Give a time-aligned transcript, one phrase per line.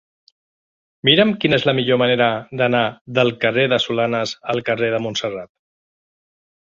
[1.09, 2.29] Mira'm quina és la millor manera
[2.61, 2.81] d'anar
[3.19, 5.53] del carrer de Solanes al carrer de Montserrat.